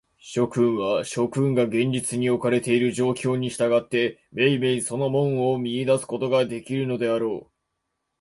[0.17, 7.51] 諸君は、諸君が現実におかれている状況に従って、めいめいその門を見出すことができるであろう。